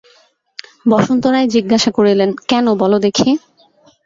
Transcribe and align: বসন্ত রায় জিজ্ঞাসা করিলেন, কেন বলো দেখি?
বসন্ত 0.91 1.23
রায় 1.33 1.49
জিজ্ঞাসা 1.55 1.89
করিলেন, 1.97 2.29
কেন 2.49 2.65
বলো 2.81 2.97
দেখি? 3.05 3.29